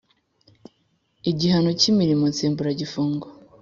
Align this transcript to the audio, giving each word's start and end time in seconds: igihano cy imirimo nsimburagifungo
igihano 1.31 1.69
cy 1.79 1.85
imirimo 1.91 2.23
nsimburagifungo 2.31 3.25